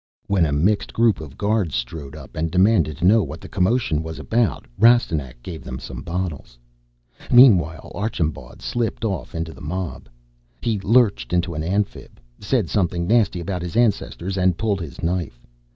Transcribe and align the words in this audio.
When 0.25 0.47
a 0.47 0.51
mixed 0.51 0.93
group 0.93 1.21
of 1.21 1.37
guards 1.37 1.75
strode 1.75 2.15
up 2.15 2.35
and 2.35 2.49
demanded 2.49 2.97
to 2.97 3.05
know 3.05 3.21
what 3.21 3.39
the 3.39 3.47
commotion 3.47 4.01
was 4.01 4.17
about, 4.17 4.65
Rastignac 4.79 5.43
gave 5.43 5.63
them 5.63 5.77
some 5.77 5.99
of 5.99 6.05
the 6.05 6.11
bottles. 6.11 6.57
Meanwhile, 7.31 7.91
Archambaud 7.93 8.63
slipped 8.63 9.05
off 9.05 9.35
into 9.35 9.53
the 9.53 9.61
mob. 9.61 10.09
He 10.59 10.79
lurched 10.79 11.33
into 11.33 11.53
an 11.53 11.61
Amphib, 11.61 12.19
said 12.39 12.67
something 12.67 13.05
nasty 13.05 13.39
about 13.39 13.61
his 13.61 13.75
ancestors, 13.77 14.39
and 14.39 14.57
pulled 14.57 14.81
his 14.81 15.03
knife. 15.03 15.45